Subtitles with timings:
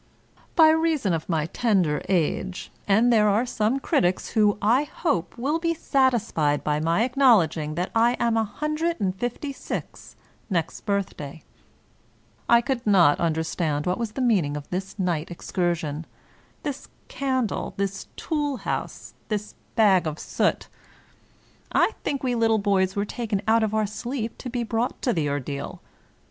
[0.55, 5.59] By reason of my tender age (and there are some critics who, I hope, will
[5.59, 10.15] be satisfied by my acknowledging that I am a hundred and fifty six
[10.49, 11.43] next birthday)
[12.49, 16.07] I could not un derstand what was the meaning of this night excursion—
[16.63, 20.67] this candle, this tool house, this bag of soot.
[21.71, 25.13] I think we little boys were taken out of our sleep to be brought to
[25.13, 25.79] the ordeal.